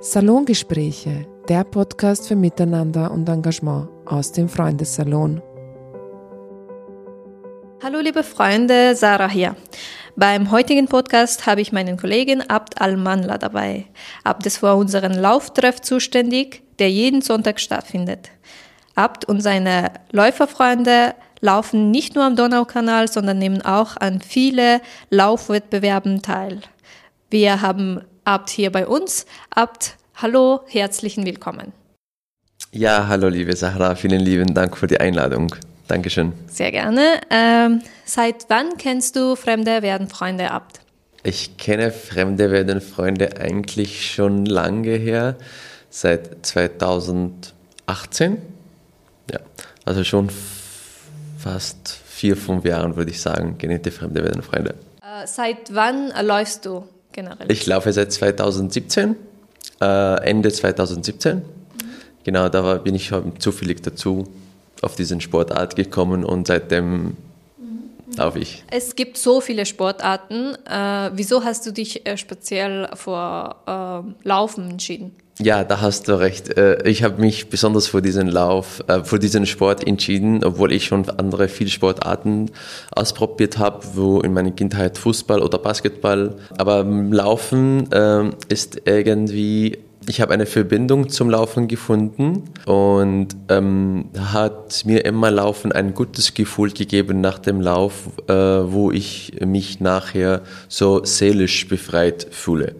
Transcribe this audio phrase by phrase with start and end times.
[0.00, 5.40] Salongespräche, der Podcast für Miteinander und Engagement aus dem Freundessalon.
[7.82, 9.56] Hallo liebe Freunde, Sarah hier.
[10.14, 13.86] Beim heutigen Podcast habe ich meinen Kollegen Abd Al-Manla dabei.
[14.22, 18.30] Abd ist für unseren Lauftreff zuständig, der jeden Sonntag stattfindet.
[18.96, 26.20] Abd und seine Läuferfreunde laufen nicht nur am Donaukanal, sondern nehmen auch an viele Laufwettbewerben
[26.20, 26.60] teil.
[27.30, 29.24] Wir haben Abt hier bei uns.
[29.50, 31.72] Abt, hallo, herzlichen Willkommen.
[32.72, 35.54] Ja, hallo liebe Sahra, vielen lieben Dank für die Einladung.
[35.86, 36.32] Dankeschön.
[36.48, 37.20] Sehr gerne.
[37.30, 40.80] Ähm, seit wann kennst du Fremde werden Freunde Abt?
[41.22, 45.36] Ich kenne Fremde werden Freunde eigentlich schon lange her,
[45.88, 48.38] seit 2018.
[49.30, 49.38] Ja,
[49.84, 50.30] also schon
[51.38, 54.74] fast vier, fünf Jahren würde ich sagen, kenne ich die Fremde werden Freunde.
[55.00, 56.88] Äh, seit wann läufst du?
[57.12, 57.50] Generell?
[57.50, 59.16] Ich laufe seit 2017,
[59.80, 61.38] äh, Ende 2017.
[61.38, 61.42] Mhm.
[62.24, 64.26] Genau, da war, bin ich zufällig dazu
[64.82, 67.16] auf diesen Sportart gekommen und seitdem
[68.16, 68.64] laufe ich.
[68.70, 70.54] Es gibt so viele Sportarten.
[70.64, 75.16] Äh, wieso hast du dich äh, speziell vor äh, Laufen entschieden?
[75.38, 76.56] Ja, da hast du recht.
[76.56, 80.86] Äh, ich habe mich besonders für diesen Lauf, äh, für diesen Sport entschieden, obwohl ich
[80.86, 82.50] schon andere viele Sportarten
[82.90, 86.36] ausprobiert habe, wo in meiner Kindheit Fußball oder Basketball.
[86.56, 94.84] Aber Laufen äh, ist irgendwie ich habe eine Verbindung zum Laufen gefunden und ähm, hat
[94.84, 100.42] mir immer Laufen ein gutes Gefühl gegeben nach dem Lauf, äh, wo ich mich nachher
[100.68, 102.76] so seelisch befreit fühle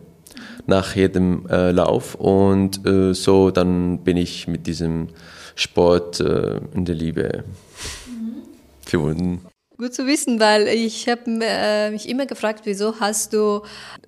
[0.66, 5.08] nach jedem äh, Lauf und äh, so dann bin ich mit diesem
[5.54, 7.44] Sport äh, in der Liebe
[8.08, 8.42] mhm.
[8.82, 9.40] verbunden.
[9.78, 13.60] Gut zu wissen, weil ich habe äh, mich immer gefragt, wieso hast du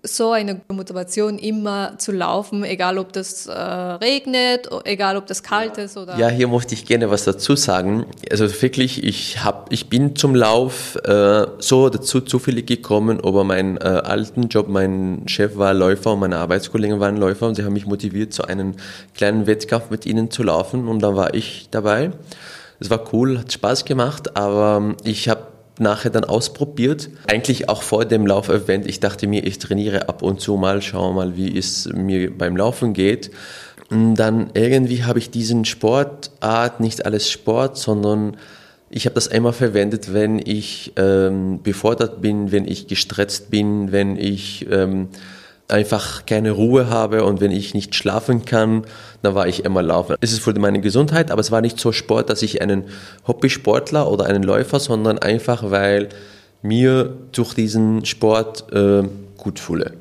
[0.02, 5.76] so eine Motivation immer zu laufen, egal ob das äh, regnet, egal ob das kalt
[5.76, 6.16] ist oder.
[6.16, 8.06] Ja, hier möchte ich gerne was dazu sagen.
[8.30, 13.76] Also wirklich, ich hab, ich bin zum Lauf äh, so dazu zufällig gekommen, aber meinen
[13.76, 17.74] äh, alten Job, mein Chef war Läufer und meine Arbeitskollegen waren Läufer und sie haben
[17.74, 18.72] mich motiviert, zu einem
[19.14, 22.12] kleinen Wettkampf mit ihnen zu laufen und dann war ich dabei.
[22.80, 27.10] Es war cool, hat Spaß gemacht, aber ich habe nachher dann ausprobiert.
[27.26, 28.86] Eigentlich auch vor dem Lauf-Event.
[28.86, 32.56] Ich dachte mir, ich trainiere ab und zu mal, schaue mal, wie es mir beim
[32.56, 33.30] Laufen geht.
[33.90, 38.36] Und dann irgendwie habe ich diesen Sportart, nicht alles Sport, sondern
[38.90, 44.16] ich habe das einmal verwendet, wenn ich ähm, befordert bin, wenn ich gestresst bin, wenn
[44.16, 45.08] ich ähm,
[45.68, 48.84] einfach keine Ruhe habe und wenn ich nicht schlafen kann,
[49.22, 50.16] dann war ich immer laufen.
[50.20, 52.84] Es ist für meine Gesundheit, aber es war nicht so Sport, dass ich einen
[53.26, 56.08] Hobbysportler oder einen Läufer, sondern einfach, weil
[56.62, 59.02] mir durch diesen Sport äh,
[59.36, 59.92] gut fühle.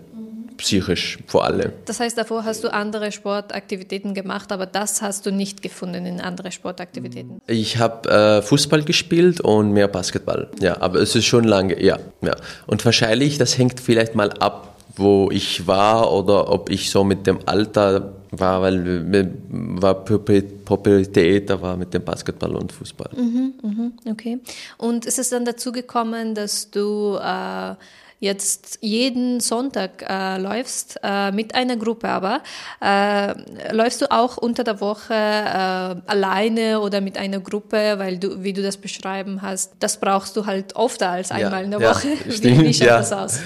[0.58, 1.72] Psychisch vor allem.
[1.86, 6.20] Das heißt, davor hast du andere Sportaktivitäten gemacht, aber das hast du nicht gefunden in
[6.20, 7.42] andere Sportaktivitäten.
[7.46, 10.50] Ich habe äh, Fußball gespielt und mehr Basketball.
[10.60, 12.36] Ja, aber es ist schon lange, ja, ja.
[12.66, 17.28] Und wahrscheinlich, das hängt vielleicht mal ab wo ich war oder ob ich so mit
[17.28, 23.12] dem Alter war, weil war Popularität, da war mit dem Basketball und Fußball.
[23.16, 24.40] Mhm, mhm, okay.
[24.78, 27.76] Und ist es dann dazu gekommen, dass du äh,
[28.20, 32.42] jetzt jeden Sonntag äh, läufst, äh, mit einer Gruppe aber,
[32.82, 33.34] äh,
[33.74, 38.54] läufst du auch unter der Woche äh, alleine oder mit einer Gruppe, weil du, wie
[38.54, 41.92] du das beschreiben hast, das brauchst du halt oft als einmal ja, in der ja,
[41.92, 42.08] Woche.
[42.32, 42.98] Stimmt, wie, wie schaut ja.
[42.98, 43.40] das aus?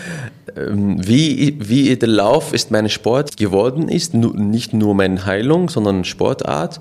[0.56, 6.06] Ähm, wie, wie der Lauf ist mein Sport geworden ist, nicht nur meine Heilung, sondern
[6.06, 6.80] Sportart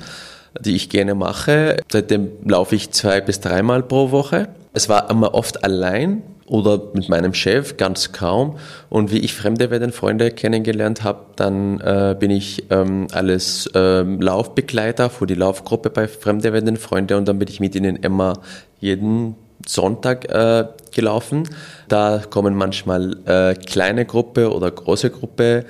[0.59, 1.77] die ich gerne mache.
[1.91, 4.49] Seitdem laufe ich zwei bis dreimal pro Woche.
[4.73, 8.59] Es war immer oft allein, oder mit meinem Chef ganz kaum.
[8.89, 14.21] Und wie ich Fremde werden Freunde kennengelernt habe, dann äh, bin ich ähm, alles ähm,
[14.21, 18.41] Laufbegleiter für die Laufgruppe bei Fremde werden Freunde und dann bin ich mit ihnen immer
[18.81, 21.49] jeden Sonntag äh, gelaufen.
[21.89, 25.67] Da kommen manchmal äh, kleine Gruppe oder große Gruppe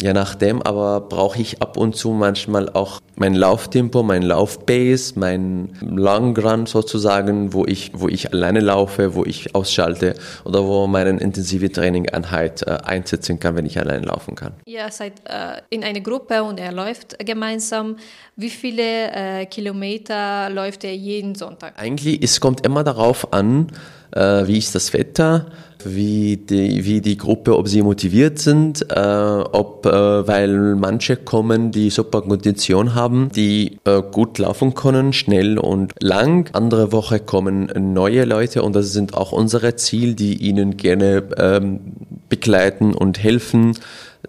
[0.00, 5.76] je nachdem, aber brauche ich ab und zu manchmal auch mein Lauftempo, mein Laufbase, mein
[5.80, 10.14] Long Run sozusagen, wo ich, wo ich alleine laufe, wo ich ausschalte
[10.44, 14.54] oder wo meine intensive Trainingeinheit äh, einsetzen kann, wenn ich alleine laufen kann.
[14.64, 17.96] Ihr seid äh, in einer Gruppe und er läuft gemeinsam.
[18.36, 21.74] Wie viele äh, Kilometer läuft er jeden Sonntag?
[21.76, 23.68] Eigentlich, es kommt immer darauf an,
[24.12, 25.46] äh, wie ist das Wetter,
[25.84, 31.70] wie die, wie die Gruppe, ob sie motiviert sind, äh, ob, äh, weil manche kommen,
[31.70, 36.50] die super Kondition haben, die äh, gut laufen können, schnell und lang.
[36.52, 41.80] Andere Woche kommen neue Leute und das sind auch unsere Ziel, die ihnen gerne ähm,
[42.28, 43.74] begleiten und helfen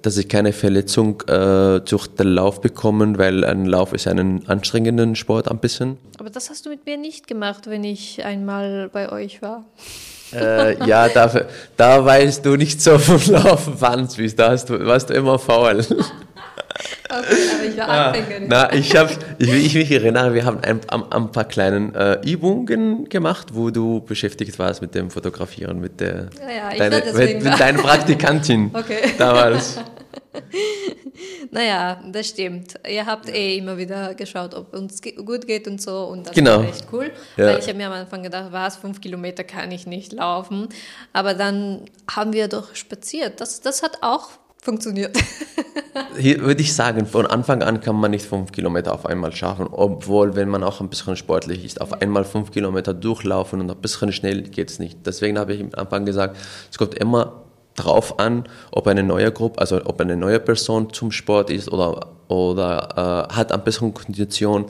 [0.01, 5.15] dass sie keine Verletzung äh, durch den Lauf bekommen, weil ein Lauf ist ein anstrengender
[5.15, 5.97] Sport ein bisschen.
[6.19, 9.65] Aber das hast du mit mir nicht gemacht, wenn ich einmal bei euch war.
[10.35, 11.31] Äh, ja, da,
[11.77, 14.39] da weißt du nicht so vom Laufen bist.
[14.39, 15.85] Da hast du, warst du immer faul.
[17.09, 18.47] Okay, aber ich war ah, Anfängerin.
[18.47, 22.19] Na, ich habe, ich, ich mich erinnere, wir haben ein, ein, ein paar kleinen äh,
[22.25, 27.44] Übungen gemacht, wo du beschäftigt warst mit dem Fotografieren, mit der ja, ja, deine, mit,
[27.44, 29.13] mit deiner Praktikantin okay.
[29.18, 29.79] damals.
[31.51, 32.80] naja, das stimmt.
[32.88, 36.59] Ihr habt eh immer wieder geschaut, ob uns gut geht und so und das genau.
[36.59, 37.12] war echt cool.
[37.38, 37.47] Ja.
[37.47, 40.69] Weil ich habe mir am Anfang gedacht, was, fünf Kilometer kann ich nicht laufen.
[41.13, 43.41] Aber dann haben wir doch spaziert.
[43.41, 44.30] Das, das hat auch
[44.63, 45.18] funktioniert.
[46.18, 49.68] Hier würde ich sagen, von Anfang an kann man nicht fünf Kilometer auf einmal schaffen,
[49.69, 53.77] obwohl, wenn man auch ein bisschen sportlich ist, auf einmal fünf Kilometer durchlaufen und ein
[53.77, 55.06] bisschen schnell geht es nicht.
[55.06, 56.38] Deswegen habe ich am Anfang gesagt,
[56.71, 57.44] es kommt immer
[57.75, 62.07] drauf an, ob eine neue Gruppe, also ob eine neue Person zum Sport ist oder,
[62.27, 64.65] oder äh, hat ein bisschen Kondition.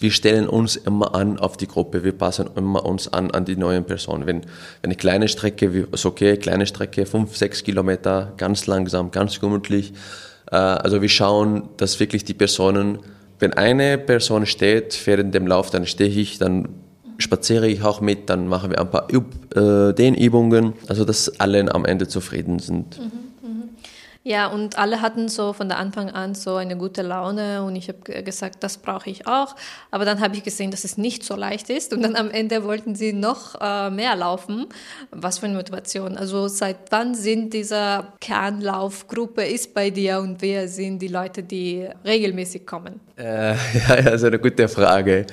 [0.00, 3.56] Wir stellen uns immer an auf die Gruppe, wir passen immer uns an an die
[3.56, 4.26] neuen Personen.
[4.26, 4.48] Wenn, wenn
[4.84, 9.92] eine kleine Strecke, ist okay, kleine Strecke, fünf, sechs Kilometer, ganz langsam, ganz gemütlich.
[10.50, 13.00] Äh, also wir schauen, dass wirklich die Personen,
[13.38, 16.68] wenn eine Person steht während dem Lauf, dann stehe ich, dann
[17.18, 21.74] spaziere ich auch mit, dann machen wir ein paar Üb äh, Dehnübungen, also dass alle
[21.74, 22.98] am Ende zufrieden sind.
[22.98, 23.68] Mhm, mhm.
[24.22, 27.88] Ja, und alle hatten so von der Anfang an so eine gute Laune und ich
[27.88, 29.54] habe gesagt, das brauche ich auch.
[29.92, 32.64] Aber dann habe ich gesehen, dass es nicht so leicht ist und dann am Ende
[32.64, 34.66] wollten sie noch äh, mehr laufen.
[35.12, 36.16] Was für eine Motivation.
[36.16, 41.88] Also seit wann sind diese Kernlaufgruppe ist bei dir und wer sind die Leute, die
[42.04, 42.98] regelmäßig kommen?
[43.16, 43.52] Äh,
[43.88, 45.26] ja, das ist eine gute Frage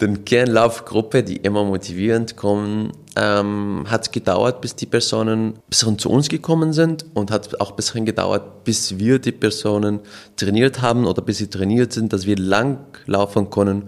[0.00, 6.28] den Kernlaufgruppe, die immer motivierend kommen, ähm, hat gedauert, bis die Personen bisschen zu uns
[6.28, 10.00] gekommen sind und hat auch ein bisschen gedauert, bis wir die Personen
[10.36, 13.84] trainiert haben oder bis sie trainiert sind, dass wir lang laufen können,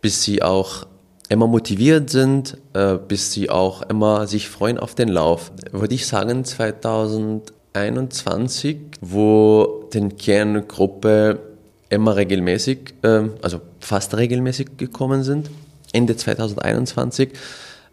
[0.00, 0.86] bis sie auch
[1.28, 5.52] immer motiviert sind, äh, bis sie auch immer sich freuen auf den Lauf.
[5.72, 11.55] Würde ich sagen, 2021, wo den Kerngruppe
[11.88, 15.50] immer regelmäßig, äh, also fast regelmäßig gekommen sind,
[15.92, 17.30] Ende 2021.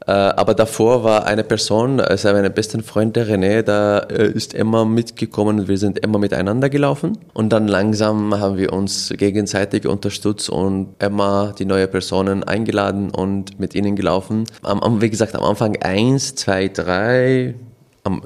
[0.06, 4.54] Äh, aber davor war eine Person, also meine besten Freund, der René, da äh, ist
[4.54, 7.18] immer mitgekommen und wir sind immer miteinander gelaufen.
[7.34, 13.60] Und dann langsam haben wir uns gegenseitig unterstützt und immer die neuen Personen eingeladen und
[13.60, 14.46] mit ihnen gelaufen.
[14.62, 17.56] Am, wie gesagt, am Anfang 1, 2, 3,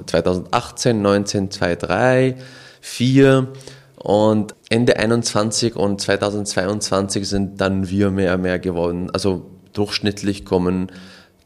[0.06, 2.34] 2018, 19, 2, 3,
[2.80, 3.48] 4
[3.98, 9.10] und Ende 21 und 2022 sind dann wir mehr und mehr geworden.
[9.12, 10.92] Also durchschnittlich kommen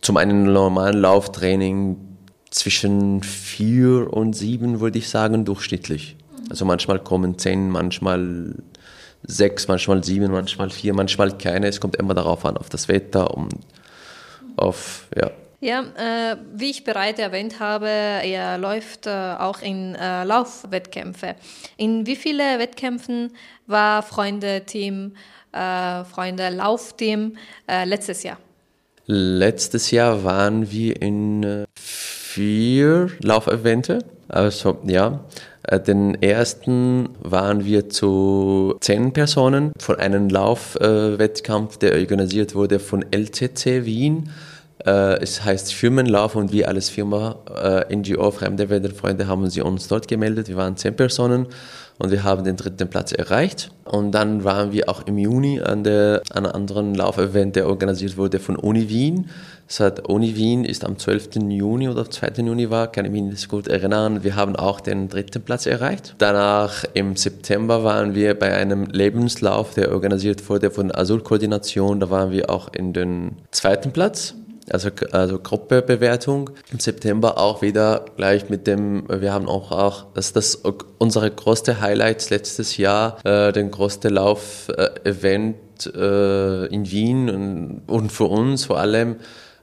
[0.00, 1.96] zum einen normalen Lauftraining
[2.50, 6.16] zwischen vier und sieben, würde ich sagen, durchschnittlich.
[6.50, 8.56] Also manchmal kommen zehn, manchmal
[9.22, 11.68] sechs, manchmal sieben, manchmal vier, manchmal keine.
[11.68, 13.54] Es kommt immer darauf an, auf das Wetter und
[14.56, 15.30] auf, ja.
[15.62, 21.36] Ja, äh, wie ich bereits erwähnt habe, er läuft äh, auch in äh, Laufwettkämpfe.
[21.76, 23.30] In wie viele Wettkämpfen
[23.68, 25.12] war Freunde-Team,
[25.52, 27.36] äh, Freunde-Laufteam
[27.68, 28.38] äh, letztes Jahr?
[29.06, 34.00] Letztes Jahr waren wir in äh, vier Laufevente.
[34.26, 35.20] Also ja,
[35.86, 43.84] den ersten waren wir zu zehn Personen von einem Laufwettkampf, der organisiert wurde von LCC
[43.84, 44.28] Wien
[44.86, 47.36] äh, es heißt Firmenlauf und wir als Firma
[47.88, 50.48] äh, NGO Fremde Freunde haben sie uns dort gemeldet.
[50.48, 51.46] Wir waren zehn Personen
[51.98, 53.70] und wir haben den dritten Platz erreicht.
[53.84, 58.16] Und dann waren wir auch im Juni an, der, an einem anderen Laufevent, der organisiert
[58.16, 59.30] wurde von Uni Wien.
[59.68, 61.36] Das Uni Wien ist am 12.
[61.48, 62.42] Juni oder 2.
[62.42, 64.22] Juni war, kann ich mich nicht gut erinnern.
[64.24, 66.14] Wir haben auch den dritten Platz erreicht.
[66.18, 72.00] Danach im September waren wir bei einem Lebenslauf, der organisiert wurde von Azul-Koordination.
[72.00, 74.34] Da waren wir auch in den zweiten Platz
[74.72, 76.50] also, also Gruppebewertung.
[76.70, 80.62] Im September auch wieder gleich mit dem, wir haben auch, auch das das
[80.98, 88.24] unsere größte Highlights letztes Jahr, äh, den größten Lauf-Event äh, in Wien und, und für
[88.24, 89.16] uns vor allem,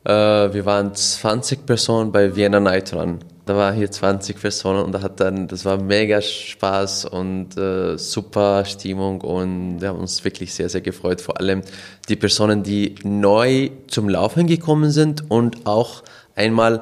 [0.03, 4.91] äh, wir waren 20 Personen bei Vienna Night Run da war hier 20 Personen und
[4.91, 10.23] da hat dann, das war mega Spaß und äh, super Stimmung und wir haben uns
[10.23, 11.19] wirklich sehr, sehr gefreut.
[11.19, 11.63] Vor allem
[12.09, 16.03] die Personen, die neu zum Laufen gekommen sind und auch
[16.35, 16.81] einmal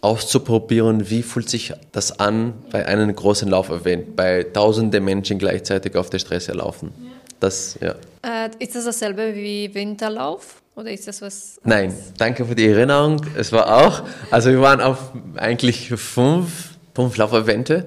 [0.00, 6.10] auszuprobieren, wie fühlt sich das an bei einem großen Laufevent, bei tausenden Menschen gleichzeitig auf
[6.10, 6.92] der Straße laufen.
[7.38, 7.94] Das, ja.
[8.22, 10.62] Äh, ist das dasselbe wie Winterlauf?
[10.78, 11.58] Oder ist das was?
[11.64, 13.20] Nein, danke für die Erinnerung.
[13.36, 17.84] Es war auch, also wir waren auf eigentlich fünf, fünf Laufevente.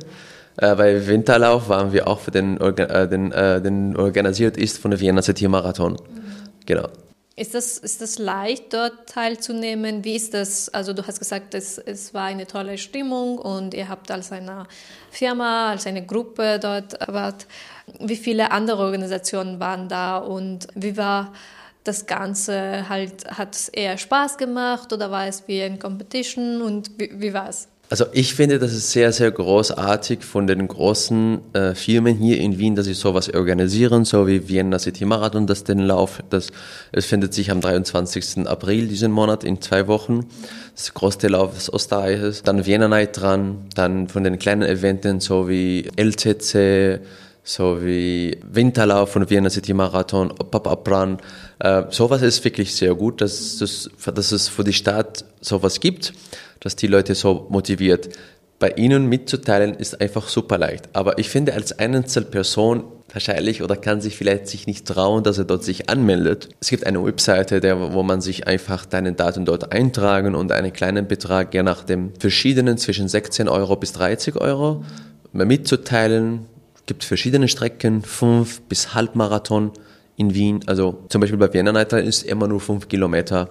[0.57, 4.91] Äh, bei Winterlauf waren wir auch für den, äh, den, äh, den organisiert ist von
[4.91, 5.93] der Vienna City Marathon.
[5.93, 5.99] Mhm.
[6.65, 6.89] Genau.
[7.37, 10.03] Ist das, ist das leicht, dort teilzunehmen?
[10.03, 10.67] Wie ist das?
[10.67, 14.67] Also du hast gesagt, es, es war eine tolle Stimmung und ihr habt als eine
[15.11, 17.47] Firma, als eine Gruppe dort wart.
[18.01, 21.31] Wie viele andere Organisationen waren da und wie war
[21.83, 22.89] das Ganze?
[22.89, 27.49] Halt, hat eher Spaß gemacht oder war es wie ein Competition und wie, wie war
[27.49, 27.67] es?
[27.91, 32.57] Also ich finde, das ist sehr, sehr großartig von den großen äh, Firmen hier in
[32.57, 36.53] Wien, dass sie sowas organisieren, so wie Vienna City Marathon, das den Lauf, das,
[36.93, 38.47] es findet sich am 23.
[38.47, 40.25] April diesen Monat in zwei Wochen,
[40.73, 45.49] das größte Lauf des Österreichs, dann Vienna Night dran, dann von den kleinen Events, so
[45.49, 47.01] wie LCC,
[47.43, 51.17] so wie Winterlauf von Vienna City Marathon, Pop-Up Run.
[51.59, 56.13] Äh, sowas ist wirklich sehr gut, dass, dass, dass es für die Stadt sowas gibt
[56.61, 58.09] dass die Leute so motiviert.
[58.59, 60.87] Bei ihnen mitzuteilen ist einfach super leicht.
[60.93, 65.45] Aber ich finde, als Einzelperson wahrscheinlich oder kann sich vielleicht sich nicht trauen, dass er
[65.45, 66.49] dort sich anmeldet.
[66.61, 70.71] Es gibt eine Webseite, der, wo man sich einfach deine Daten dort eintragen und einen
[70.71, 74.85] kleinen Betrag, je nach dem verschiedenen, zwischen 16 Euro bis 30 Euro,
[75.33, 76.45] mitzuteilen.
[76.91, 79.71] Es gibt verschiedene Strecken, fünf bis Halbmarathon
[80.17, 80.59] in Wien.
[80.65, 83.47] Also zum Beispiel bei Vienna Night ist immer nur fünf Kilometer.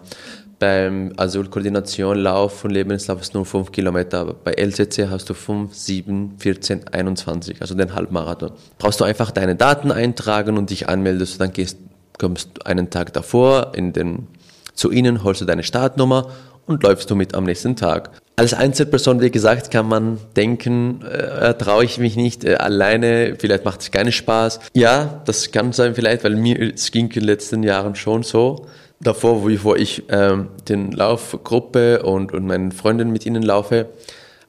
[0.59, 4.27] Beim Asylkoordination von Lebenslauf ist nur 5 Kilometer.
[4.45, 8.51] Bei LCC hast du 5, 7, 14, 21, also den Halbmarathon.
[8.77, 11.41] Brauchst du einfach deine Daten eintragen und dich anmeldest.
[11.41, 11.79] Dann gehst,
[12.19, 14.27] kommst du einen Tag davor in den,
[14.75, 16.31] zu ihnen, holst du deine Startnummer
[16.71, 18.11] und läufst du mit am nächsten Tag.
[18.37, 23.65] Als Einzelperson, wie gesagt, kann man denken, äh, traue ich mich nicht äh, alleine, vielleicht
[23.65, 24.61] macht es keinen Spaß.
[24.73, 28.67] Ja, das kann sein vielleicht, weil mir es ging in den letzten Jahren schon so
[29.01, 33.87] davor, bevor ich ähm, den Laufgruppe und, und meinen Freunden mit ihnen laufe.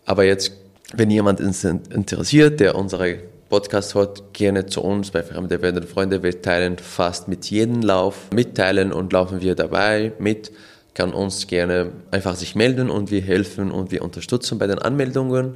[0.05, 0.53] Aber jetzt,
[0.93, 3.17] wenn jemand interessiert, der unsere
[3.49, 6.23] Podcast hört, gerne zu uns bei Fremde werden Freunde.
[6.23, 10.51] Wir teilen fast mit jedem Lauf, mitteilen und laufen wir dabei mit.
[10.93, 15.55] Kann uns gerne einfach sich melden und wir helfen und wir unterstützen bei den Anmeldungen.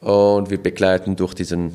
[0.00, 1.72] Und wir begleiten durch diesen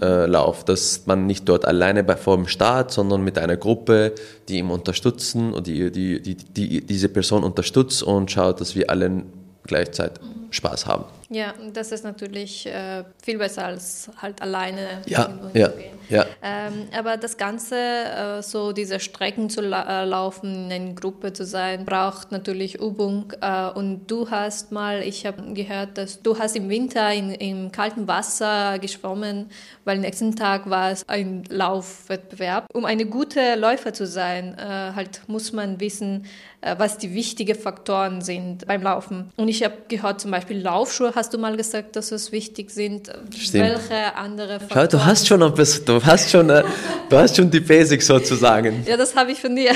[0.00, 4.14] äh, Lauf, dass man nicht dort alleine bei, vor dem Start, sondern mit einer Gruppe,
[4.48, 8.90] die ihm unterstützen und die, die, die, die diese Person unterstützt und schaut, dass wir
[8.90, 9.26] allen
[9.64, 11.04] gleichzeitig Spaß haben.
[11.32, 16.00] Ja, das ist natürlich äh, viel besser als halt alleine ja, ja, zu gehen.
[16.08, 16.26] Ja.
[16.42, 21.32] Ähm, aber das Ganze, äh, so diese Strecken zu la äh, laufen, in einer Gruppe
[21.32, 23.32] zu sein, braucht natürlich Übung.
[23.40, 27.70] Äh, und du hast mal, ich habe gehört, dass du hast im Winter in, im
[27.70, 29.50] kalten Wasser geschwommen,
[29.84, 32.66] weil nächsten Tag war es ein Laufwettbewerb.
[32.72, 36.26] Um eine gute Läufer zu sein, äh, halt muss man wissen,
[36.60, 39.30] äh, was die wichtigen Faktoren sind beim Laufen.
[39.36, 43.10] Und ich habe gehört, zum Beispiel Laufschuhe hast du mal gesagt, dass es wichtig sind.
[43.36, 43.64] Stimmt.
[43.64, 44.88] Welche andere Faktoren?
[44.90, 46.62] Schau, du hast schon ein bisschen, du hast schon, äh,
[47.08, 48.84] du hast schon die Basics sozusagen.
[48.90, 49.72] Ja, das habe ich von dir.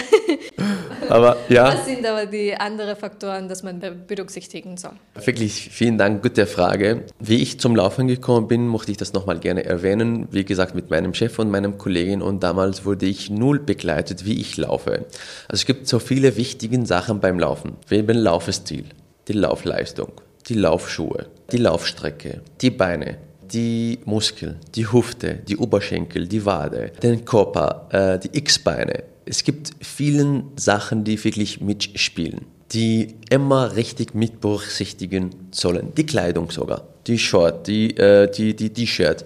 [1.09, 1.67] Aber ja.
[1.67, 4.93] Was sind aber die anderen Faktoren, dass man berücksichtigen soll?
[5.15, 7.05] Wirklich, vielen Dank, gute Frage.
[7.21, 10.29] Wie ich zum Laufen gekommen bin, möchte ich das nochmal gerne erwähnen.
[10.31, 14.41] Wie gesagt, mit meinem Chef und meinem Kollegen und damals wurde ich null begleitet, wie
[14.41, 14.93] ich laufe.
[15.49, 17.77] Also es gibt so viele wichtige Sachen beim Laufen.
[17.89, 18.87] Wie den Laufstil,
[19.29, 20.13] die Laufleistung,
[20.49, 23.19] die Laufschuhe, die Laufstrecke, die Beine,
[23.53, 29.05] die Muskeln, die Hüfte, die Oberschenkel, die Wade, den Körper, äh, die X-Beine.
[29.27, 35.95] Es gibt viele Sachen, die wirklich mitspielen, die immer richtig mit berücksichtigen sollen.
[35.97, 39.25] Die Kleidung sogar, die Short, die äh, die die T-Shirt.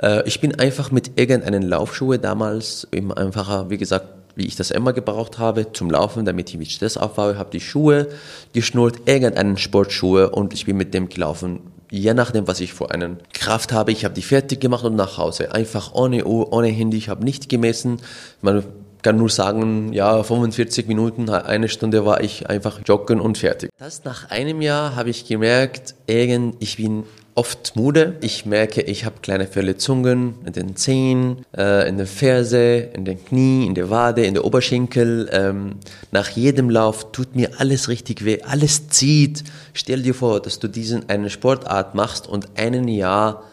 [0.00, 4.70] Äh, ich bin einfach mit irgendeinen Laufschuhe damals immer einfacher, wie gesagt, wie ich das
[4.70, 8.08] immer gebraucht habe zum Laufen, damit ich mich Stress aufbaue, habe die Schuhe
[8.52, 11.60] geschnurrt, irgendeinen Sportschuhe und ich bin mit dem gelaufen.
[11.90, 15.16] Je nachdem, was ich vor einer Kraft habe, ich habe die fertig gemacht und nach
[15.16, 15.52] Hause.
[15.52, 18.00] Einfach ohne Uhr, ohne Handy, ich habe nicht gemessen.
[18.42, 18.64] Man
[19.02, 23.70] kann nur sagen, ja, 45 Minuten, eine Stunde war ich einfach joggen und fertig.
[23.78, 28.16] Das nach einem Jahr habe ich gemerkt, irgend, ich bin oft müde.
[28.20, 33.24] Ich merke, ich habe kleine Verletzungen in den Zehen, äh, in der Ferse, in den
[33.24, 35.28] Knie, in der Wade, in der Oberschenkel.
[35.32, 35.76] Ähm,
[36.12, 39.44] nach jedem Lauf tut mir alles richtig weh, alles zieht.
[39.72, 43.44] Stell dir vor, dass du diesen eine Sportart machst und einen Jahr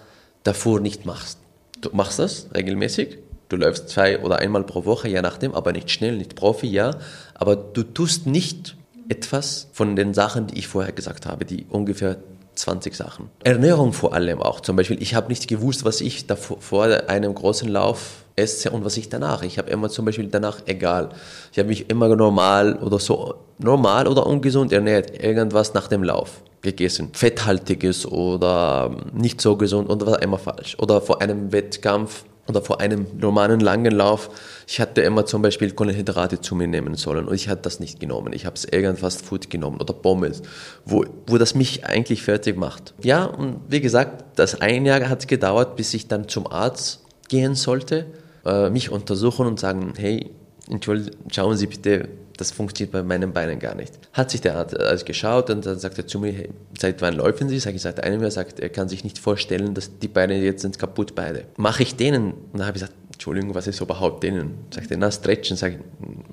[0.43, 1.39] davor nicht machst.
[1.81, 3.17] Du machst das regelmäßig.
[3.49, 6.95] Du läufst zwei oder einmal pro Woche, je nachdem, aber nicht schnell, nicht Profi, ja.
[7.33, 8.77] Aber du tust nicht
[9.09, 12.17] etwas von den Sachen, die ich vorher gesagt habe, die ungefähr
[12.55, 13.29] 20 Sachen.
[13.43, 14.59] Ernährung vor allem auch.
[14.59, 18.85] Zum Beispiel, ich habe nicht gewusst, was ich davor, vor einem großen Lauf esse und
[18.85, 19.43] was ich danach.
[19.43, 21.09] Ich habe immer zum Beispiel danach egal.
[21.51, 26.41] Ich habe mich immer normal oder so normal oder ungesund ernährt, irgendwas nach dem Lauf
[26.61, 27.09] gegessen.
[27.13, 30.77] Fetthaltiges oder nicht so gesund und war immer falsch.
[30.79, 34.29] Oder vor einem Wettkampf oder vor einem normalen langen Lauf,
[34.71, 37.99] ich hatte immer zum Beispiel Kohlenhydrate zu mir nehmen sollen und ich hatte das nicht
[37.99, 38.31] genommen.
[38.31, 40.41] Ich habe es irgendwas Food genommen oder Pommes,
[40.85, 42.93] wo, wo das mich eigentlich fertig macht.
[43.03, 47.53] Ja, und wie gesagt, das ein Jahr hat gedauert, bis ich dann zum Arzt gehen
[47.53, 48.05] sollte,
[48.45, 50.31] äh, mich untersuchen und sagen, hey,
[50.69, 53.99] Entschuldigung, schauen Sie bitte, das funktioniert bei meinen Beinen gar nicht.
[54.13, 56.49] Hat sich der Arzt also geschaut und dann sagt er zu mir, hey,
[56.79, 57.59] seit wann laufen Sie?
[57.59, 58.31] Sag ich, seit einem Jahr.
[58.31, 61.43] Sagt er, kann sich nicht vorstellen, dass die Beine jetzt sind kaputt beide.
[61.57, 62.31] Mache ich denen?
[62.31, 64.65] Und dann habe ich gesagt, Entschuldigung, was ist überhaupt denen?
[64.73, 65.55] Sagt er, na, stretchen.
[65.55, 65.77] Sag ich,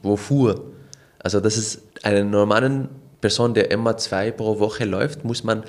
[0.02, 0.64] wofür?
[1.18, 2.88] Also das ist eine normale
[3.21, 5.64] Person, der immer zwei pro Woche läuft, muss man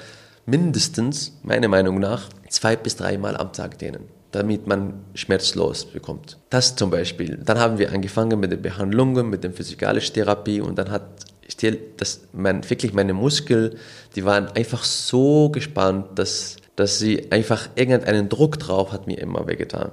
[0.46, 6.38] mindestens, meiner Meinung nach, zwei bis dreimal am Tag dehnen damit man schmerzlos bekommt.
[6.52, 7.40] Das zum Beispiel.
[7.44, 11.02] Dann haben wir angefangen mit den Behandlungen, mit der physikalischen Therapie und dann hat
[11.98, 13.76] das, mein, wirklich meine Muskeln,
[14.16, 19.48] die waren einfach so gespannt, dass, dass sie einfach irgendeinen Druck drauf hat mir immer
[19.48, 19.92] wehgetan.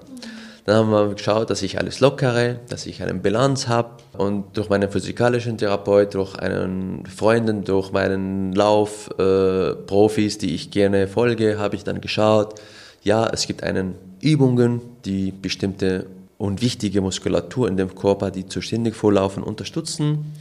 [0.66, 4.68] Dann haben wir geschaut, dass ich alles lockere, dass ich eine Bilanz habe und durch
[4.68, 11.76] meinen physikalischen Therapeut, durch einen Freunden, durch meinen Laufprofis, äh, die ich gerne folge, habe
[11.76, 12.60] ich dann geschaut,
[13.04, 16.06] ja, es gibt einen Übungen, die bestimmte
[16.36, 20.34] und wichtige Muskulatur in dem Körper, die zuständig vorlaufen, unterstützen.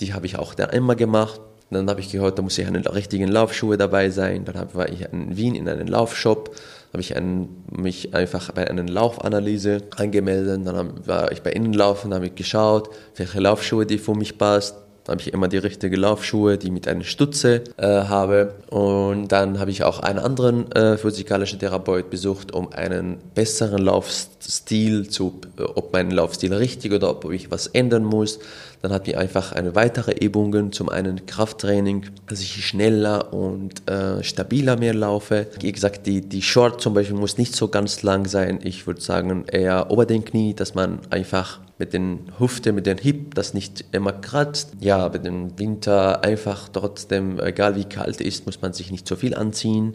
[0.00, 1.40] Die habe ich auch da immer gemacht.
[1.70, 4.44] Dann habe ich gehört, da muss ich einen richtigen Laufschuhe dabei sein.
[4.44, 6.54] Dann war ich in Wien in einem Laufshop,
[6.92, 10.66] habe ich einen, mich einfach bei einer Laufanalyse angemeldet.
[10.66, 14.74] Dann war ich bei Innenlaufen, habe ich geschaut, welche Laufschuhe die für mich passt
[15.10, 18.54] habe ich immer die richtige Laufschuhe, die mit einer Stütze äh, habe.
[18.70, 25.08] Und dann habe ich auch einen anderen äh, physikalischen Therapeut besucht, um einen besseren Laufstil
[25.08, 28.38] zu, äh, ob mein Laufstil richtig oder ob ich was ändern muss.
[28.82, 34.24] Dann hat mir einfach eine weitere Übungen, zum einen Krafttraining, dass ich schneller und äh,
[34.24, 35.48] stabiler mehr laufe.
[35.60, 38.60] Wie gesagt, die, die Short zum Beispiel muss nicht so ganz lang sein.
[38.62, 42.98] Ich würde sagen eher ober den Knie, dass man einfach mit den Hüfte, mit den
[42.98, 44.74] Hip, das nicht immer kratzt.
[44.80, 49.16] Ja, mit dem Winter einfach trotzdem, egal wie kalt ist, muss man sich nicht so
[49.16, 49.94] viel anziehen,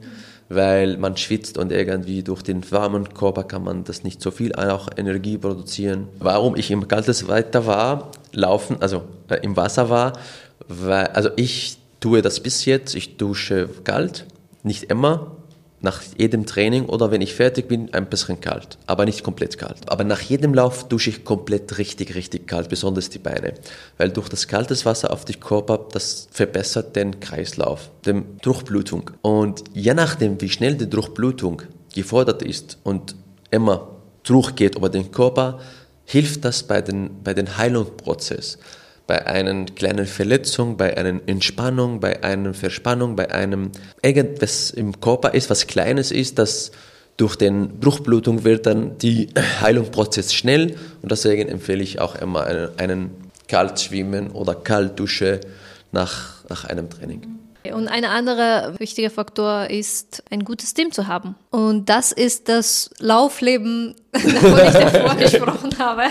[0.50, 4.54] weil man schwitzt und irgendwie durch den warmen Körper kann man das nicht so viel
[4.56, 6.08] auch Energie produzieren.
[6.20, 10.20] Warum ich im kaltes Wetter war, laufen, also äh, im Wasser war,
[10.68, 14.26] weil, also ich tue das bis jetzt, ich dusche kalt,
[14.64, 15.32] nicht immer,
[15.86, 19.78] nach jedem Training oder wenn ich fertig bin, ein bisschen kalt, aber nicht komplett kalt.
[19.88, 23.54] Aber nach jedem Lauf dusche ich komplett richtig, richtig kalt, besonders die Beine,
[23.98, 29.12] weil durch das kalte Wasser auf den Körper, das verbessert den Kreislauf, die Durchblutung.
[29.22, 31.62] Und je nachdem, wie schnell die Durchblutung
[31.94, 33.16] gefordert ist und
[33.52, 33.88] immer
[34.24, 35.60] durchgeht über den Körper,
[36.06, 38.58] hilft das bei den, bei den Heilungsprozess
[39.08, 45.34] bei einer kleinen Verletzung, bei einer Entspannung, bei einer Verspannung, bei einem irgendwas im Körper
[45.34, 46.72] ist, was Kleines ist, das
[47.18, 49.30] durch den Durchblutung wird dann die
[49.62, 53.12] Heilungsprozess schnell und deswegen empfehle ich auch immer einen, einen
[53.48, 55.40] Kaltschwimmen oder Kaltdusche
[55.92, 57.35] nach, nach einem Training.
[57.74, 61.36] Und ein anderer wichtiger Faktor ist, ein gutes Team zu haben.
[61.52, 66.04] Und das ist das Laufleben, wovon ich davor gesprochen habe.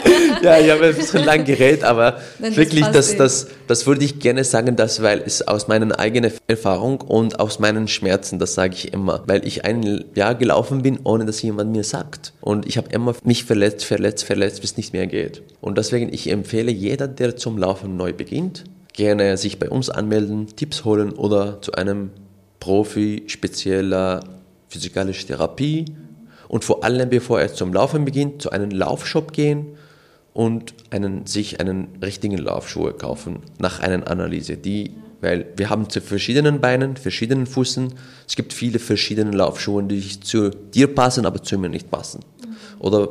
[0.42, 4.18] Ja, ich habe ein bisschen lang geredet, aber das wirklich, das, das, das würde ich
[4.18, 8.74] gerne sagen, das, weil es aus meiner eigenen Erfahrung und aus meinen Schmerzen, das sage
[8.74, 12.32] ich immer, weil ich ein Jahr gelaufen bin, ohne dass jemand mir sagt.
[12.40, 15.42] Und ich habe immer mich verletzt, verletzt, verletzt, bis es nicht mehr geht.
[15.60, 18.64] Und deswegen, ich empfehle jeder, der zum Laufen neu beginnt,
[18.94, 22.10] gerne sich bei uns anmelden, Tipps holen oder zu einem
[22.60, 24.24] Profi spezieller
[24.68, 25.84] physikalischer Therapie
[26.48, 29.76] und vor allem, bevor er zum Laufen beginnt, zu einem Laufshop gehen
[30.32, 36.02] und einen, sich einen richtigen Laufschuh kaufen nach einer Analyse, die weil wir haben zu
[36.02, 37.94] verschiedenen Beinen, verschiedenen Füßen.
[38.28, 42.20] Es gibt viele verschiedene Laufschuhe, die zu dir passen, aber zu mir nicht passen.
[42.78, 43.08] Oder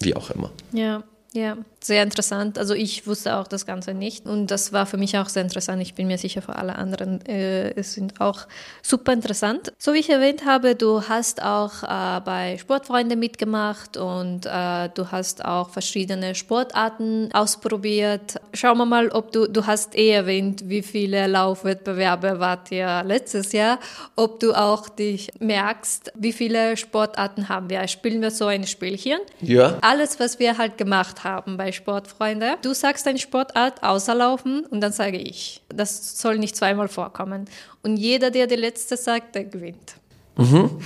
[0.00, 0.52] wie auch immer.
[0.72, 1.02] Ja.
[1.38, 2.58] Ja, sehr interessant.
[2.58, 5.80] Also ich wusste auch das Ganze nicht und das war für mich auch sehr interessant.
[5.80, 8.48] Ich bin mir sicher, für alle anderen äh, es sind auch
[8.82, 9.72] super interessant.
[9.78, 15.12] So wie ich erwähnt habe, du hast auch äh, bei Sportfreunde mitgemacht und äh, du
[15.12, 18.40] hast auch verschiedene Sportarten ausprobiert.
[18.52, 23.52] Schauen wir mal, ob du, du hast eh erwähnt, wie viele Laufwettbewerbe wart ihr letztes
[23.52, 23.78] Jahr,
[24.16, 27.86] ob du auch dich merkst, wie viele Sportarten haben wir.
[27.86, 29.20] Spielen wir so ein Spielchen?
[29.40, 29.78] Ja.
[29.82, 32.56] Alles, was wir halt gemacht haben bei Sportfreunde.
[32.62, 35.62] Du sagst deine Sportart außerlaufen und dann sage ich.
[35.68, 37.44] Das soll nicht zweimal vorkommen.
[37.82, 39.94] Und jeder, der die letzte sagt, der gewinnt.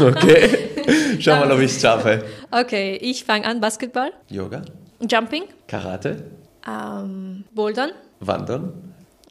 [0.00, 0.58] Okay.
[1.20, 2.24] Schau mal, ob ich es schaffe.
[2.50, 3.60] Okay, ich fange an.
[3.60, 4.62] Basketball, Yoga,
[5.08, 6.24] Jumping, Karate,
[6.66, 7.90] ähm, Bouldern.
[8.18, 8.72] Wandern.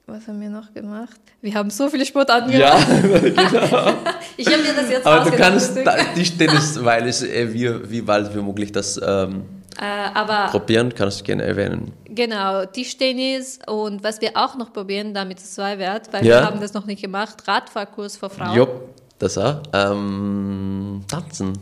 [0.08, 1.20] Was haben wir noch gemacht?
[1.42, 3.24] Wir haben so viele Sportarten Ja, gemacht.
[4.38, 8.02] Ich habe mir das jetzt aber du kannst da- Tischtennis, weil es äh, wie, wie
[8.02, 11.92] bald wie möglich das ähm, Äh, aber probieren, kannst du gerne erwähnen.
[12.06, 16.40] genau, Tischtennis und was wir auch noch probieren, damit es zwei wird, weil Ja.
[16.42, 18.56] wir haben das noch nicht gemacht, Radfahrkurs für Frauen.
[18.58, 18.70] Jupp,
[19.20, 19.62] das auch.
[19.74, 21.54] Ähm, tanzen,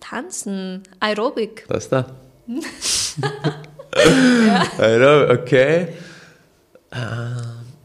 [0.00, 1.64] Tanzen, Aerobik.
[1.68, 2.06] das da.
[4.78, 5.30] ja.
[5.30, 5.88] okay.
[6.90, 6.96] Äh,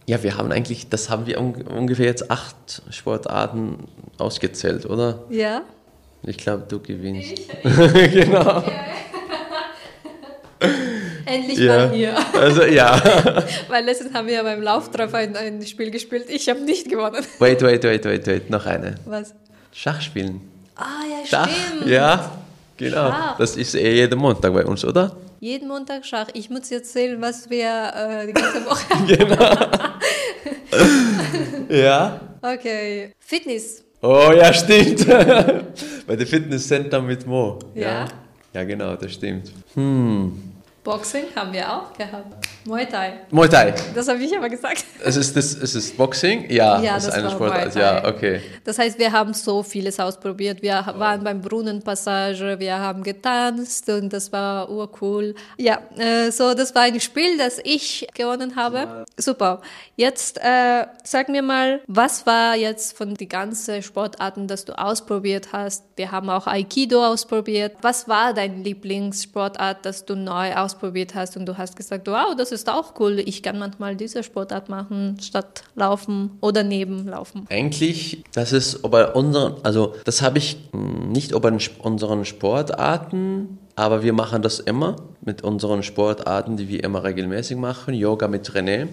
[0.08, 3.86] ja, wir haben eigentlich, das haben wir un ungefähr jetzt acht Sportarten
[4.18, 5.20] ausgezählt, oder?
[5.30, 5.62] Ja.
[6.24, 7.36] Ich glaube, du gewinnst.
[7.64, 8.64] genau.
[11.26, 11.78] Endlich Ja.
[11.88, 12.16] mal hier.
[12.34, 13.02] Also ja.
[13.68, 16.26] Weil letztens haben wir ja beim Lauftreff ein, ein Spiel gespielt.
[16.30, 17.24] Ich habe nicht gewonnen.
[17.40, 18.50] Wait, wait, wait, wait, wait.
[18.50, 18.96] Noch eine.
[19.06, 19.34] Was?
[19.72, 20.42] Schach spielen.
[20.76, 21.50] Ah, ja, Schach.
[21.50, 21.88] stimmt.
[21.90, 22.32] Ja,
[22.78, 23.10] genau.
[23.10, 23.38] Schach.
[23.38, 25.16] Das ist eh jeden Montag bei uns, oder?
[25.42, 26.28] Jeden Montag Schach.
[26.34, 28.86] Ich muss jetzt zählen, was wir äh, die ganze Woche.
[31.70, 32.20] Ja.
[32.42, 33.14] okay.
[33.20, 33.84] Fitness.
[34.02, 35.06] Oh ja, stimmt.
[36.08, 37.60] bei der Fitnesscenter mit Mo.
[37.76, 38.06] Ja.
[38.54, 39.52] Ja, genau, das stimmt.
[40.84, 42.48] Boxing haben wir auch gehabt.
[42.66, 43.20] Muay Thai.
[43.32, 43.74] Muay Thai.
[43.94, 44.86] Das habe ich aber gesagt.
[45.04, 46.50] Es ist, das, es ist Boxing?
[46.50, 47.76] Ja, Ja, das ist das eine war Sportart.
[47.76, 48.42] Ja, okay.
[48.64, 50.62] Das heißt, wir haben so vieles ausprobiert.
[50.62, 55.36] Wir waren beim Brunnenpassage, wir haben getanzt und das war urcool.
[55.58, 59.06] Ja, äh, so das war ein Spiel, das ich gewonnen habe.
[59.18, 59.62] Super.
[59.96, 65.50] Jetzt äh, sag mir mal, was war jetzt von den ganzen Sportarten, das du ausprobiert
[65.52, 65.84] hast?
[65.98, 67.76] Wir haben auch Aikido ausprobiert.
[67.82, 70.69] Was war dein Lieblingssportart, das du neu ausprobiert
[71.16, 73.20] hast und du hast gesagt, wow, das ist auch cool.
[73.26, 77.46] Ich kann manchmal diese Sportart machen, statt laufen oder neben laufen.
[77.50, 84.14] Eigentlich, das ist bei unseren, also das habe ich nicht Sp- unseren Sportarten, aber wir
[84.14, 84.96] machen das immer
[85.30, 87.94] mit unseren Sportarten, die wir immer regelmäßig machen.
[87.94, 88.88] Yoga mit René.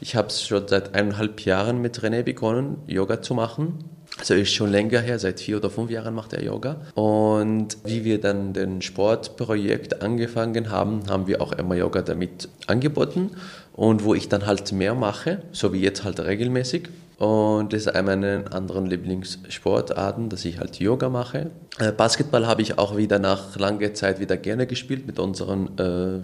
[0.00, 3.84] Ich habe es schon seit eineinhalb Jahren mit René begonnen, Yoga zu machen.
[4.18, 6.80] Also ist schon länger her, seit vier oder fünf Jahren macht er Yoga.
[6.94, 13.30] Und wie wir dann den Sportprojekt angefangen haben, haben wir auch immer Yoga damit angeboten.
[13.72, 16.88] Und wo ich dann halt mehr mache, so wie jetzt halt regelmäßig.
[17.18, 21.50] Und das ist einer meiner anderen Lieblingssportarten, dass ich halt Yoga mache.
[21.78, 26.18] Äh, Basketball habe ich auch wieder nach langer Zeit wieder gerne gespielt mit unserem äh,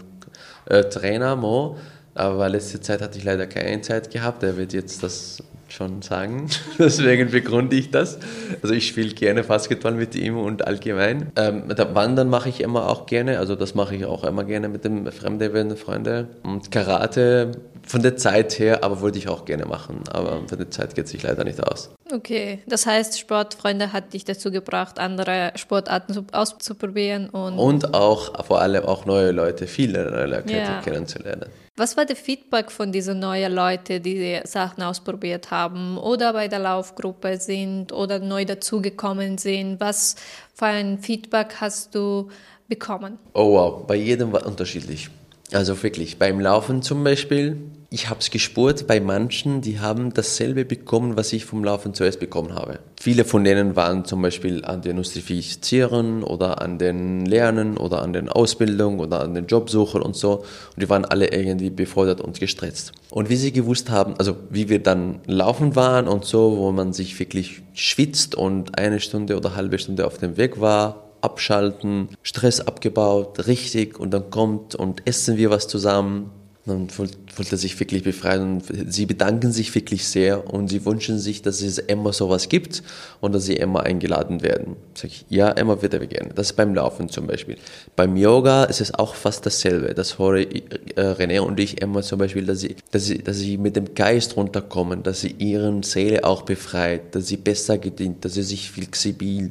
[0.67, 1.79] äh, Trainer Mo.
[2.15, 4.43] Aber letzte Zeit hatte ich leider keine Zeit gehabt.
[4.43, 5.43] Er wird jetzt das
[5.73, 6.49] schon sagen.
[6.79, 8.19] Deswegen begründe ich das.
[8.63, 11.33] Also ich spiele gerne Basketball mit ihm und allgemein.
[11.37, 13.39] Ähm, Wandern mache ich immer auch gerne.
[13.39, 16.29] Also das mache ich auch immer gerne mit dem fremden Freunde.
[16.43, 17.53] Und Karate
[17.85, 20.03] von der Zeit her, aber wollte ich auch gerne machen.
[20.13, 21.91] Aber von der Zeit geht sich leider nicht aus.
[22.13, 28.45] Okay, das heißt, Sportfreunde hat dich dazu gebracht, andere Sportarten zu- auszuprobieren und Und auch
[28.47, 30.81] vor allem auch neue Leute, viele neue Leute Ja.
[30.85, 31.47] kennenzulernen.
[31.77, 36.49] Was war der Feedback von diesen neuen Leuten, die die Sachen ausprobiert haben oder bei
[36.49, 39.81] der Laufgruppe sind oder neu dazugekommen sind?
[39.81, 40.17] Was
[40.55, 42.29] für ein Feedback hast du
[42.69, 43.19] bekommen?
[43.33, 45.09] Oh wow, bei jedem war unterschiedlich.
[45.53, 47.57] Also wirklich, beim Laufen zum Beispiel,
[47.93, 52.21] ich habe es gespürt, bei manchen, die haben dasselbe bekommen, was ich vom Laufen zuerst
[52.21, 52.79] bekommen habe.
[52.99, 58.15] Viele von denen waren zum Beispiel an den Nostrifizieren oder an den Lernen oder an
[58.15, 60.39] den Ausbildung oder an den Jobsuchen und so.
[60.39, 62.93] Und die waren alle irgendwie befordert und gestresst.
[63.11, 66.95] Und wie sie gewusst haben, also wie wir dann laufen waren und so, wo man
[66.95, 72.61] sich wirklich schwitzt und eine Stunde oder halbe Stunde auf dem Weg war, abschalten, Stress
[72.61, 76.31] abgebaut, richtig und dann kommt und essen wir was zusammen.
[76.65, 77.17] Dann fühlt,
[77.51, 81.61] er sich wirklich befreit und sie bedanken sich wirklich sehr und sie wünschen sich, dass
[81.61, 82.85] es immer sowas gibt
[83.21, 84.77] und dass sie immer eingeladen werden.
[84.95, 86.33] Sag ich, ja, immer wieder gerne.
[86.35, 87.57] Das ist beim Laufen zum Beispiel.
[87.97, 89.93] Beim Yoga ist es auch fast dasselbe.
[89.95, 90.61] Das höre äh,
[90.97, 94.37] René und ich immer zum Beispiel, dass sie, dass sie, dass sie mit dem Geist
[94.37, 99.51] runterkommen, dass sie ihren Seele auch befreit, dass sie besser gedient, dass sie sich flexibel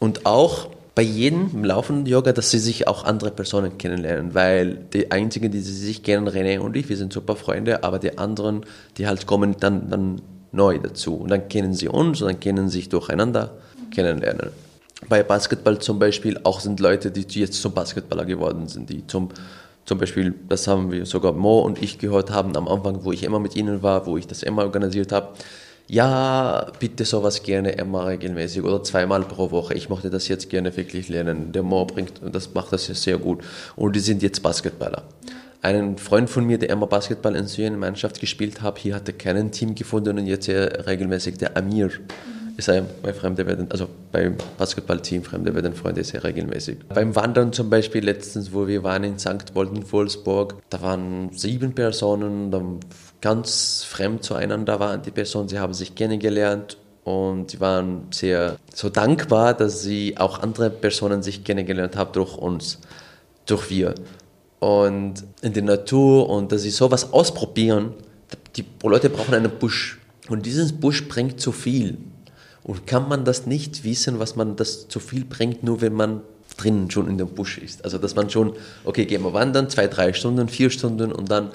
[0.00, 5.10] und auch bei jedem laufenden Yoga, dass sie sich auch andere Personen kennenlernen, weil die
[5.10, 8.64] einzigen, die sie sich kennen, René und ich, wir sind super Freunde, aber die anderen,
[8.96, 12.70] die halt kommen dann, dann neu dazu und dann kennen sie uns und dann kennen
[12.70, 13.50] sich durcheinander
[13.90, 14.48] kennenlernen.
[15.06, 19.28] Bei Basketball zum Beispiel auch sind Leute, die jetzt zum Basketballer geworden sind, die zum
[19.84, 23.22] zum Beispiel, das haben wir sogar Mo und ich gehört haben am Anfang, wo ich
[23.22, 25.28] immer mit ihnen war, wo ich das immer organisiert habe.
[25.88, 29.74] Ja, bitte sowas gerne immer regelmäßig oder zweimal pro Woche.
[29.74, 31.52] Ich möchte das jetzt gerne wirklich lernen.
[31.52, 33.44] Der Mo bringt, das macht das sehr gut.
[33.76, 35.04] Und die sind jetzt Basketballer.
[35.62, 39.14] Ein Freund von mir, der immer Basketball in Syrien Mannschaft gespielt hat, hier hat er
[39.14, 41.90] keinen Team gefunden und jetzt regelmäßig der Amir
[42.56, 46.78] ist ein, bei Fremde werden, also beim Basketballteam Fremde werden Freunde sehr regelmäßig.
[46.88, 49.54] Beim Wandern zum Beispiel letztens, wo wir waren in St.
[49.54, 52.80] Wolden-Wolfsburg, da waren sieben Personen, dann
[53.26, 58.88] ganz fremd zueinander waren die Personen, sie haben sich kennengelernt und sie waren sehr so
[58.88, 62.78] dankbar, dass sie auch andere Personen sich kennengelernt haben durch uns,
[63.44, 63.96] durch wir.
[64.60, 67.94] Und in der Natur und dass sie sowas ausprobieren,
[68.54, 69.98] die Leute brauchen einen Busch.
[70.28, 71.98] Und dieses Busch bringt zu viel.
[72.62, 76.20] Und kann man das nicht wissen, was man das zu viel bringt, nur wenn man
[76.56, 77.82] drinnen schon in dem Busch ist.
[77.82, 78.52] Also dass man schon,
[78.84, 81.50] okay, gehen wir wandern, zwei, drei Stunden, vier Stunden und dann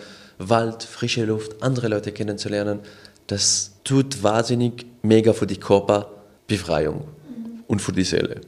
[0.50, 2.80] Wald, frische Luft, andere Leute kennenzulernen.
[3.28, 7.06] Das tut wahnsinnig mega für die Körperbefreiung
[7.68, 8.42] und für die Seele.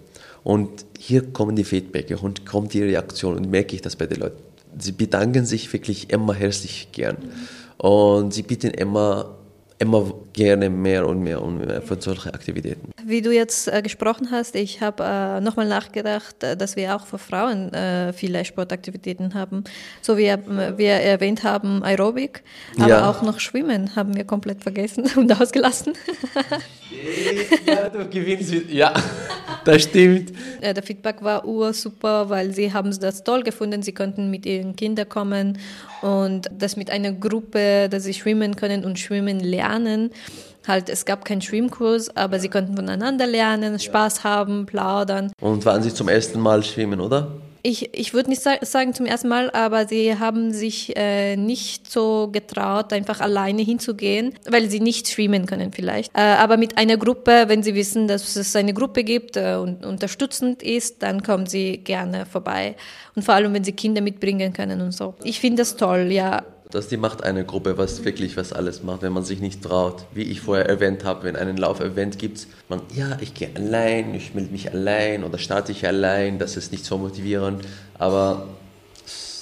[0.44, 4.20] Und hier kommen die Feedbacke und kommt die Reaktion und merke ich das bei den
[4.20, 4.42] Leuten.
[4.78, 7.18] Sie bedanken sich wirklich immer herzlich gern.
[7.78, 9.36] Und sie bieten immer
[9.84, 12.92] immer gerne mehr und mehr und mehr von solchen Aktivitäten.
[13.06, 17.06] Wie du jetzt äh, gesprochen hast, ich habe äh, nochmal nachgedacht, äh, dass wir auch
[17.06, 19.66] für Frauen äh, viele Sportaktivitäten haben.
[20.02, 22.44] So wie wir erwähnt haben, Aerobik,
[22.78, 23.10] aber ja.
[23.10, 25.94] auch noch Schwimmen haben wir komplett vergessen und ausgelassen.
[27.66, 28.54] ja, du gewinnst.
[28.70, 28.94] Ja,
[29.66, 30.34] das stimmt.
[30.62, 33.82] Der Feedback war ur super, weil sie haben das toll gefunden.
[33.82, 35.58] Sie konnten mit ihren Kindern kommen
[36.02, 40.12] und das mit einer Gruppe, dass sie schwimmen können und schwimmen lernen.
[40.68, 45.34] Halt, es gab keinen Schwimmkurs, aber sie konnten voneinander lernen, Spaß haben, plaudern.
[45.42, 47.43] Und waren Sie zum ersten Mal schwimmen, oder?
[47.66, 52.28] Ich, ich würde nicht sagen zum ersten Mal, aber sie haben sich äh, nicht so
[52.30, 56.12] getraut, einfach alleine hinzugehen, weil sie nicht schwimmen können vielleicht.
[56.14, 59.86] Äh, aber mit einer Gruppe, wenn sie wissen, dass es eine Gruppe gibt äh, und
[59.86, 62.76] unterstützend ist, dann kommen sie gerne vorbei.
[63.16, 65.14] Und vor allem, wenn sie Kinder mitbringen können und so.
[65.24, 66.44] Ich finde das toll, ja
[66.74, 70.06] dass die macht eine Gruppe, was wirklich was alles macht, wenn man sich nicht traut.
[70.12, 74.34] Wie ich vorher erwähnt habe, wenn einen Laufevent gibt, man, ja, ich gehe allein, ich
[74.34, 77.64] melde mich allein oder starte ich allein, das ist nicht so motivierend,
[78.00, 78.48] aber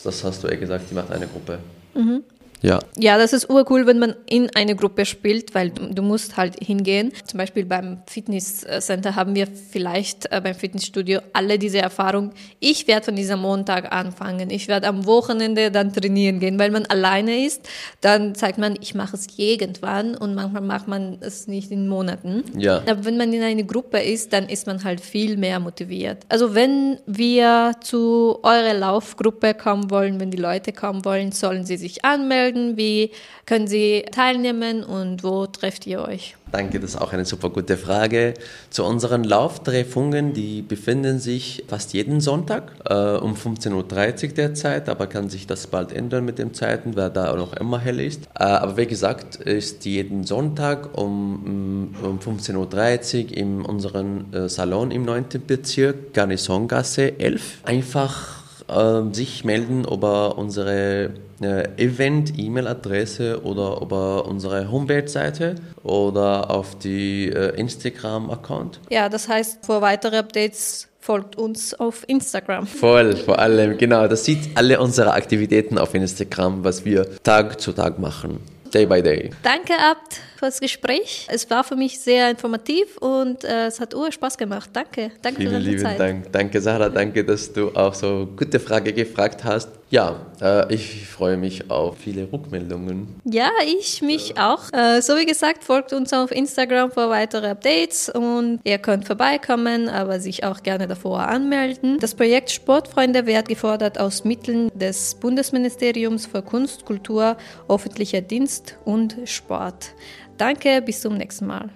[0.03, 1.59] das hast du ja gesagt, die macht eine Gruppe.
[1.93, 2.23] Mhm.
[2.61, 2.79] Ja.
[2.97, 6.57] Ja, das ist urcool, wenn man in eine Gruppe spielt, weil du, du musst halt
[6.63, 7.11] hingehen.
[7.25, 12.31] Zum Beispiel beim Fitnesscenter haben wir vielleicht äh, beim Fitnessstudio alle diese Erfahrung.
[12.59, 14.49] Ich werde von diesem Montag anfangen.
[14.49, 17.67] Ich werde am Wochenende dann trainieren gehen, weil man alleine ist.
[18.01, 22.43] Dann zeigt man, ich mache es irgendwann und manchmal macht man es nicht in Monaten.
[22.57, 22.83] Ja.
[22.87, 26.19] Aber wenn man in einer Gruppe ist, dann ist man halt viel mehr motiviert.
[26.29, 31.77] Also wenn wir zu eurer Laufgruppe kommen wollen, wenn die Leute kommen wollen, sollen sie
[31.77, 32.77] sich anmelden folgen?
[32.77, 33.11] Wie
[33.45, 36.35] können Sie teilnehmen und wo trefft ihr euch?
[36.51, 38.33] Danke, das ist auch eine super gute Frage.
[38.69, 45.07] Zu unseren Lauftreffungen, die befinden sich fast jeden Sonntag äh, um 15.30 Uhr derzeit, aber
[45.07, 48.23] kann sich das bald ändern mit den Zeiten, weil da noch immer hell ist.
[48.37, 54.91] Äh, aber wie gesagt, ist jeden Sonntag um, um 15.30 Uhr in unserem äh, Salon
[54.91, 55.25] im 9.
[55.47, 57.61] Bezirk, Garnisongasse 11.
[57.63, 58.40] Einfach
[58.71, 67.55] äh, sich melden über unsere äh, Event-E-Mail-Adresse oder über unsere Homepage-Seite oder auf die äh,
[67.59, 68.79] Instagram-Account.
[68.89, 72.67] Ja, das heißt, für weitere Updates folgt uns auf Instagram.
[72.67, 74.07] Voll, vor allem, genau.
[74.07, 78.39] Das sieht alle unsere Aktivitäten auf Instagram, was wir Tag zu Tag machen.
[78.71, 79.29] Day by Day.
[79.43, 81.27] Danke, Abt, für das Gespräch.
[81.29, 84.69] Es war für mich sehr informativ und äh, es hat ur Spaß gemacht.
[84.73, 85.11] Danke.
[85.21, 85.99] Danke Vielen für deine lieben Zeit.
[85.99, 86.31] Dank.
[86.31, 86.89] Danke, Sarah.
[86.89, 89.80] Danke, dass du auch so gute Frage gefragt hast.
[89.91, 93.19] Ja, äh, ich freue mich auf viele Rückmeldungen.
[93.25, 94.71] Ja, ich mich auch.
[94.71, 99.89] Äh, so wie gesagt, folgt uns auf Instagram für weitere Updates und ihr könnt vorbeikommen,
[99.89, 101.99] aber sich auch gerne davor anmelden.
[101.99, 107.35] Das Projekt Sportfreunde wird gefordert aus Mitteln des Bundesministeriums für Kunst, Kultur,
[107.67, 109.93] öffentlicher Dienst und Sport.
[110.37, 111.69] Danke, bis zum nächsten Mal.